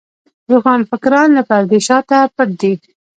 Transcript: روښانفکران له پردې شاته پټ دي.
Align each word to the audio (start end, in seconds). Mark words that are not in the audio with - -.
روښانفکران 0.51 1.29
له 1.37 1.41
پردې 1.49 1.79
شاته 1.87 2.17
پټ 2.35 2.49
دي. 2.61 2.73